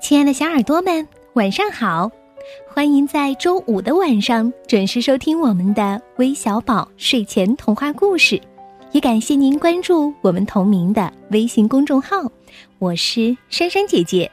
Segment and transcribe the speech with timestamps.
[0.00, 2.10] 亲爱的小耳朵们，晚上好！
[2.68, 8.40] 欢迎在周五的晚上准时收听我们的微小宝睡前童话故事，
[8.92, 12.30] 也感谢您关注我们同名的微信公众号。
[12.78, 14.30] 我是珊珊姐姐。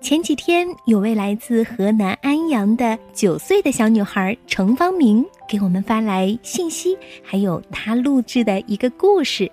[0.00, 9.48] 前几天，有位来自河南安阳的九岁的小女孩程芳明给我们发来信息，还有她录制的一个故事，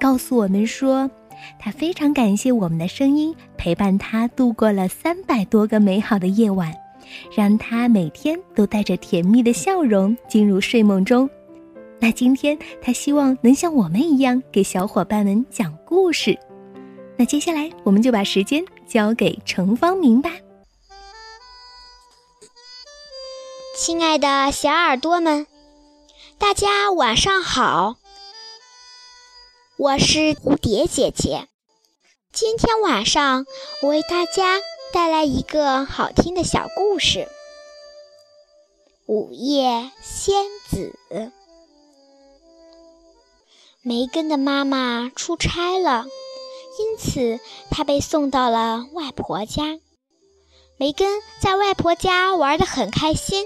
[0.00, 1.08] 告诉我们说。
[1.58, 6.74] 他非常感谢我们的声音陪伴他度过了三百多个美好的夜晚，
[7.36, 11.28] 让他每天都带着甜蜜的笑容进入睡梦中。
[12.00, 16.38] 那今天他希望能像我们一样给小伙伴们讲故事。
[17.16, 20.30] 那接下来我们就把时间交给程方明吧。
[23.76, 25.46] 亲爱的小耳朵们，
[26.38, 27.96] 大家晚上好。
[29.76, 31.48] 我是蝴蝶姐姐，
[32.32, 33.44] 今天晚上
[33.82, 34.60] 我为大家
[34.92, 37.18] 带来一个好听的小故事
[39.06, 40.96] 《午夜仙子》。
[43.82, 46.06] 梅根的妈妈出差了，
[46.78, 49.80] 因此她被送到了外婆家。
[50.76, 53.44] 梅根在外婆家玩得很开心，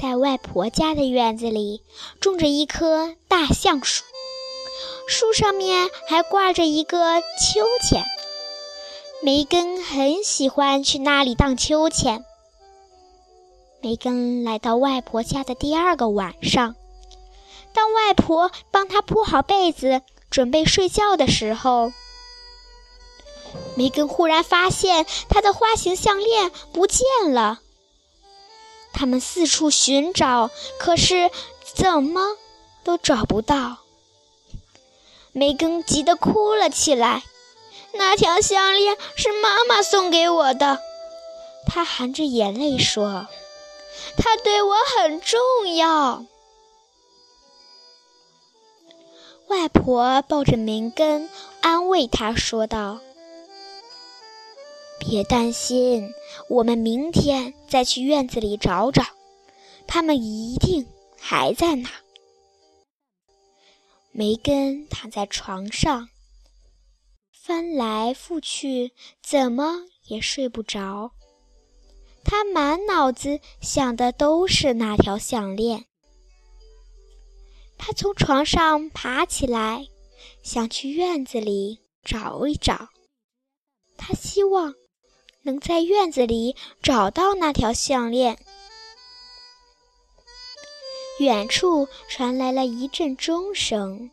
[0.00, 1.82] 在外婆家的院子里
[2.20, 4.04] 种着一棵大橡树。
[5.06, 8.04] 树上面还挂着一个秋千，
[9.22, 12.24] 梅根很喜欢去那里荡秋千。
[13.80, 16.76] 梅根来到外婆家的第二个晚上，
[17.74, 21.92] 当外婆帮她铺好被子准备睡觉的时候，
[23.74, 27.60] 梅根忽然发现她的花形项链不见了。
[28.94, 31.30] 他们四处寻找，可是
[31.74, 32.36] 怎么
[32.84, 33.81] 都找不到。
[35.32, 37.22] 梅根急得哭了起来。
[37.94, 40.78] 那条项链是妈妈送给我的，
[41.66, 43.26] 她含着眼泪说
[44.16, 45.38] ：“她对我很重
[45.74, 46.24] 要。”
[49.48, 51.28] 外婆抱着梅根，
[51.60, 53.00] 安慰她说道
[54.98, 56.14] ：“别担心，
[56.48, 59.04] 我们明天再去院子里找找，
[59.86, 60.86] 他们一定
[61.20, 61.90] 还在那。”
[64.14, 66.10] 梅根躺在床上，
[67.32, 68.92] 翻来覆去，
[69.22, 71.12] 怎么也睡不着。
[72.22, 75.86] 他满脑子想的都是那条项链。
[77.78, 79.86] 他从床上爬起来，
[80.42, 82.90] 想去院子里找一找。
[83.96, 84.74] 他希望
[85.42, 88.38] 能在院子里找到那条项链。
[91.22, 94.10] 远处传来了一阵钟声，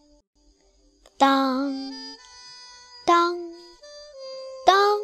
[1.18, 1.74] 当
[3.03, 3.36] 当
[4.64, 5.00] 当，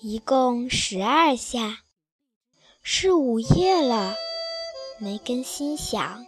[0.00, 1.80] 一共十二下。
[2.82, 4.14] 是午夜了，
[4.98, 6.24] 梅根心想。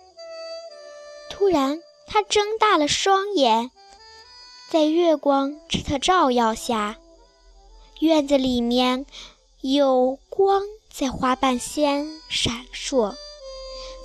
[1.30, 3.70] 突然，他睁大了双眼，
[4.70, 6.98] 在月光的照耀下，
[8.00, 9.06] 院子里面
[9.62, 10.60] 有光
[10.92, 13.16] 在花瓣间闪烁。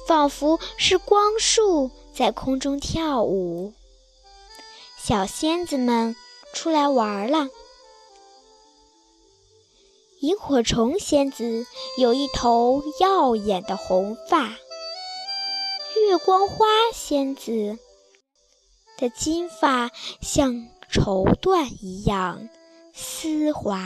[0.10, 3.74] 仿佛是光束在空中跳舞，
[4.98, 6.16] 小仙子们
[6.52, 7.48] 出来玩了。
[10.22, 11.68] 萤火虫仙子
[12.00, 14.48] 有一头耀眼的红发，
[16.08, 17.78] 月光花仙子
[18.98, 22.50] 的金发像绸缎一样
[22.96, 23.80] 丝滑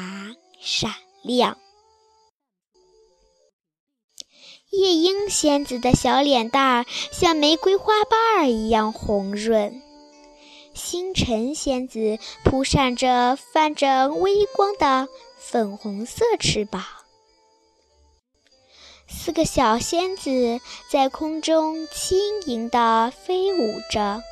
[0.57, 0.89] 闪
[1.22, 1.57] 亮。
[4.73, 9.84] 夜莺仙子的小脸蛋儿像玫瑰花瓣儿一样红润，
[10.73, 15.07] 星辰仙子扑扇着泛着微光的
[15.38, 16.83] 粉红色翅膀，
[19.07, 24.23] 四个小仙子在空中轻盈地飞舞着，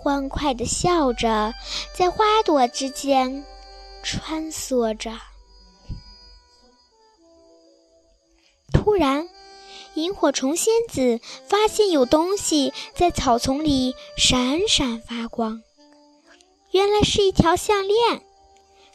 [0.00, 1.52] 欢快地笑着，
[1.92, 3.44] 在花朵之间
[4.04, 5.10] 穿梭着。
[8.74, 9.30] 突然，
[9.94, 15.62] 萤火虫仙子发现有东西在草丛里闪闪发光，
[16.72, 18.22] 原来是一条项链。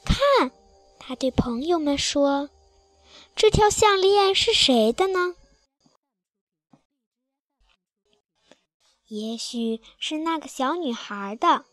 [0.05, 0.51] 看，
[0.99, 2.49] 他对朋友们说
[3.35, 5.35] ：“这条项链是谁的呢？
[9.07, 11.65] 也许是那个小女孩的。”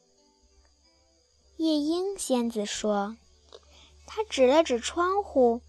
[1.58, 3.17] 夜莺仙子说
[4.06, 5.61] ：“她指了指窗户，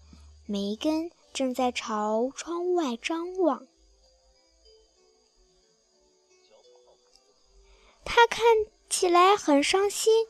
[0.46, 3.68] 梅根。”正在朝窗外张望。
[8.04, 8.44] 他看
[8.90, 10.26] 起来很伤心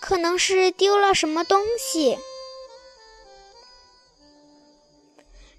[0.00, 2.18] 可能是丢了什么东西。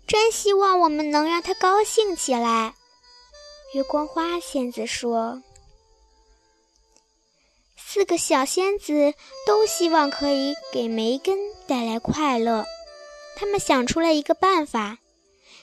[0.08, 2.74] 真希望我们能让他高兴起来。
[3.76, 5.44] 月光花仙子说
[7.78, 9.14] 四个小仙子
[9.46, 11.38] 都希望可以给梅根
[11.68, 12.66] 带来快乐。
[13.36, 15.00] 他们想出了一个办法。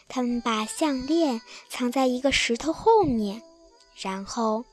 [0.09, 3.43] 他们把项链藏在一个石头后面，
[3.97, 4.65] 然后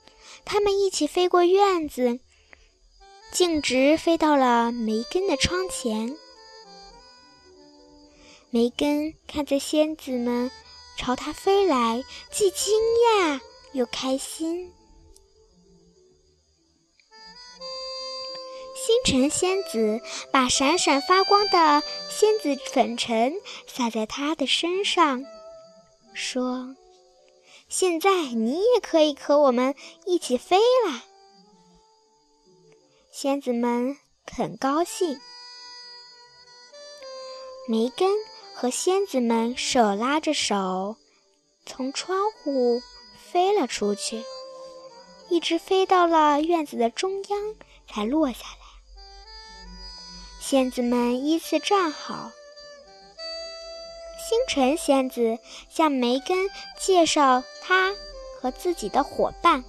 [0.45, 2.19] 他们一起飞过院子，
[3.31, 6.17] 径直飞到了梅根的窗前。
[8.49, 10.49] 梅根看着仙子们
[10.97, 12.73] 朝他飞来，既惊
[13.19, 13.39] 讶
[13.73, 14.73] 又开心。
[19.05, 20.01] 辰仙子
[20.31, 23.33] 把闪闪发光的仙子粉尘
[23.67, 25.23] 撒在他的身上，
[26.13, 26.75] 说
[27.69, 31.03] ：“现在你也可以和我们一起飞了！”
[33.11, 33.97] 仙子们
[34.31, 35.19] 很高兴。
[37.67, 38.09] 梅根
[38.53, 40.95] 和仙子们手拉着手，
[41.65, 42.81] 从窗户
[43.31, 44.23] 飞了出去，
[45.29, 47.55] 一直飞到了院子的中央，
[47.87, 48.56] 才落下来。
[50.49, 52.31] 仙子们依次站好。
[54.17, 55.39] 星辰仙子
[55.69, 56.49] 向梅根
[56.79, 57.93] 介绍他
[58.39, 59.65] 和自己的伙伴：“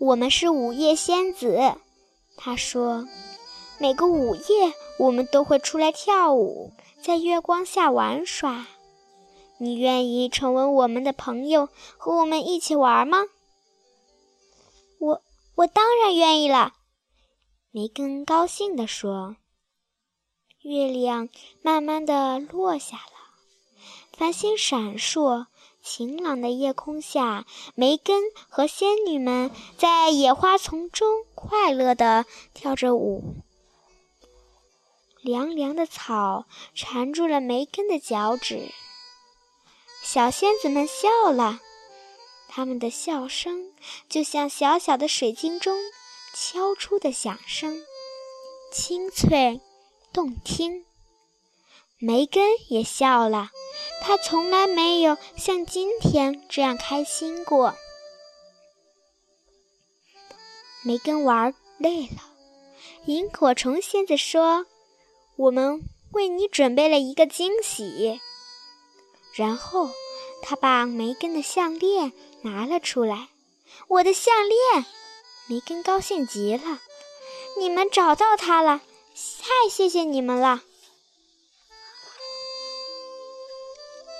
[0.00, 1.74] 我们是午夜仙子。”
[2.38, 3.06] 他说
[3.76, 6.72] ：“每个午夜，我们都会出来跳舞，
[7.02, 8.66] 在月光下玩耍。
[9.58, 11.68] 你愿意成为我们的朋友，
[11.98, 13.26] 和我们一起玩吗？”
[15.56, 15.66] 我。
[15.66, 16.74] 当然愿意了，
[17.70, 19.36] 梅根高兴地说。
[20.62, 21.28] 月亮
[21.62, 23.12] 慢慢的落下了，
[24.16, 25.46] 繁星闪烁，
[25.82, 33.36] 晴朗的夜空下，梅根和仙女们在野花丛中快乐地跳着舞。
[35.22, 38.72] 凉凉的草缠住了梅根的脚趾，
[40.02, 41.60] 小仙子们笑了。
[42.56, 43.74] 他们的笑声
[44.08, 45.78] 就像小小的水晶中
[46.34, 47.84] 敲出的响声，
[48.72, 49.60] 清脆
[50.10, 50.86] 动听。
[51.98, 53.50] 梅根也笑了，
[54.00, 57.74] 他从来没有像今天这样开心过。
[60.82, 62.22] 梅根玩累了，
[63.04, 64.64] 萤火虫仙子说
[65.36, 65.82] ：“我们
[66.12, 68.18] 为你准备了一个惊喜。”
[69.36, 69.90] 然后。
[70.42, 72.12] 他把梅根的项链
[72.46, 73.28] 拿了出来，
[73.88, 74.86] 我的项链！
[75.48, 76.80] 梅根高兴极了。
[77.58, 78.80] 你们找到它了，
[79.40, 80.62] 太谢谢你们了！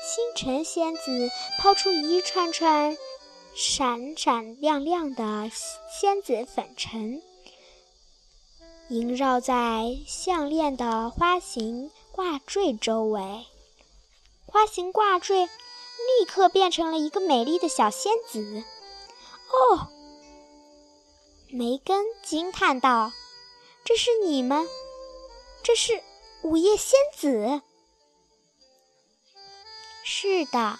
[0.02, 1.30] 星辰仙子
[1.60, 2.96] 抛出一串串
[3.54, 5.48] 闪闪亮亮的
[6.00, 7.22] 仙子粉尘，
[8.88, 13.46] 萦绕在项链的花形挂坠周围。
[14.46, 15.48] 花形挂坠。
[16.18, 18.64] 立刻变成了一个美丽的小仙子。
[19.50, 19.88] 哦，
[21.50, 23.12] 梅根惊叹道
[23.84, 24.66] ：“这是你们？
[25.62, 26.02] 这是
[26.42, 27.60] 午夜仙子？”
[30.02, 30.78] 是的，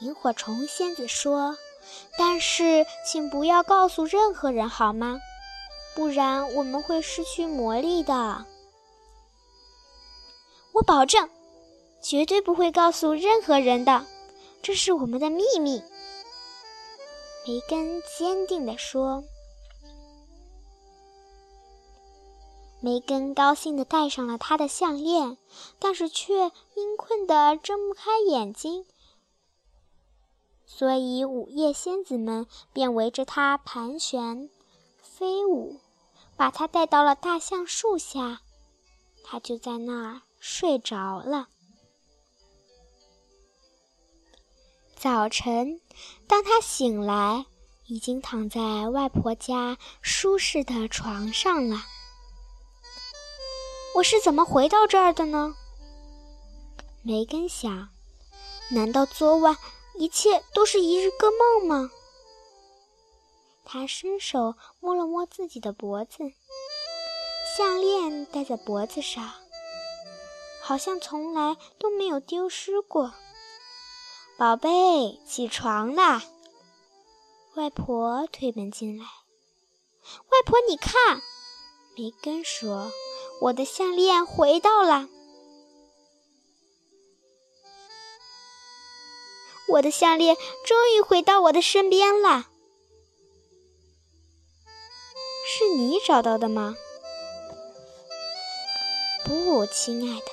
[0.00, 1.56] 萤火虫仙子说
[2.18, 5.20] ：“但是请不要告诉任何人，好吗？
[5.94, 8.46] 不然我们会失去魔力的。”
[10.72, 11.28] 我保证，
[12.02, 14.06] 绝对不会告诉任何人的。
[14.62, 15.82] 这是我们的秘密，
[17.46, 19.24] 梅根坚定地说。
[22.80, 25.36] 梅根高兴地戴上了他的项链，
[25.80, 28.86] 但是却因困得睁不开眼睛，
[30.64, 34.48] 所以午夜仙子们便围着他盘旋、
[35.00, 35.80] 飞舞，
[36.36, 38.40] 把他带到了大橡树下，
[39.24, 41.48] 他就在那儿睡着了。
[45.02, 45.80] 早晨，
[46.28, 47.44] 当他醒来，
[47.88, 51.82] 已经躺在外婆家舒适的床上了。
[53.96, 55.56] 我是怎么回到这儿的呢？
[57.02, 57.88] 梅根想，
[58.70, 59.56] 难道昨晚
[59.98, 61.90] 一切都是一日个梦吗？
[63.64, 66.30] 他伸手摸了摸自己的脖子，
[67.56, 69.32] 项链戴在脖子上，
[70.62, 73.12] 好像从来都没有丢失过。
[74.42, 76.24] 宝贝，起床啦！
[77.54, 79.04] 外婆推门进来。
[79.04, 81.22] 外婆，你看，
[81.96, 82.90] 梅根说
[83.42, 85.08] ：“我的项链回到了，
[89.68, 92.48] 我的项链终于回到我的身边了。”
[95.46, 96.74] 是你找到的吗？
[99.24, 99.64] 不。
[99.66, 100.26] 亲爱的。”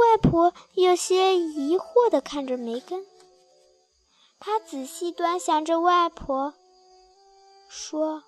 [0.00, 3.06] 外婆有些疑惑地看着梅根，
[4.40, 6.54] 她仔细端详着外婆，
[7.68, 8.24] 说：“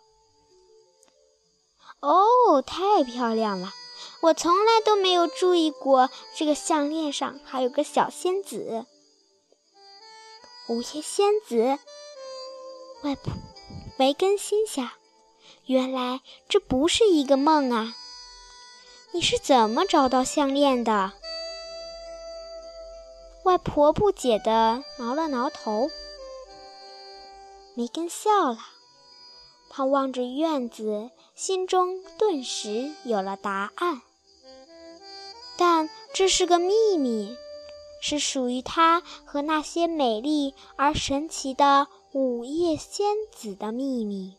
[2.00, 3.72] 哦，太漂亮了！
[4.20, 8.84] 我从来都没有注意过这个项链上还有个小仙子。
[10.68, 11.78] 午夜仙子。”
[13.02, 13.32] 外婆
[13.96, 14.90] 梅根心想
[15.66, 17.94] ：“原来这不是一个梦啊！
[19.12, 21.12] 你是怎么找到项链的？”
[23.44, 25.90] 外婆不解地挠了挠头，
[27.74, 28.58] 梅根笑了。
[29.70, 34.02] 她望着院子，心中顿时有了答案。
[35.56, 37.36] 但这是个秘密，
[38.02, 44.36] 是属于她和那些美丽而神奇的午夜仙子的秘密。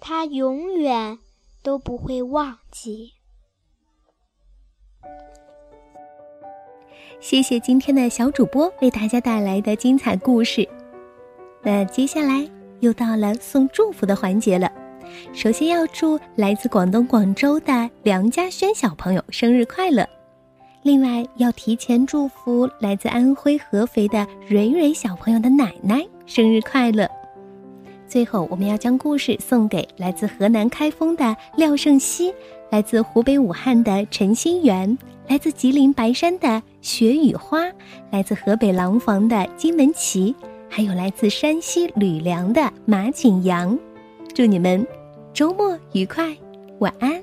[0.00, 1.18] 她永远
[1.62, 3.12] 都不会忘记。
[7.20, 10.68] 谢谢今天的小主播为大家带来的精彩故事。
[11.64, 12.48] 那接下来
[12.80, 14.70] 又到了送祝福的环节了。
[15.32, 20.06] 首先要祝来自广东广州的梁家轩小朋友生日快乐。
[20.82, 27.08] 另外要提前祝福来自安徽合肥的蕊蕊小朋友的奶奶生日快乐。
[28.06, 32.32] 最后我们要将故事送给来自河南开封的廖胜熙，
[32.70, 34.96] 来自湖北武汉的陈新元。
[35.26, 37.62] 来自吉林白山的雪雨花，
[38.10, 40.34] 来自河北廊坊的金文琪，
[40.76, 43.78] 还有来自山西吕梁的马景阳，
[44.34, 44.84] 祝你们
[45.32, 46.36] 周末愉快，
[46.80, 47.22] 晚安。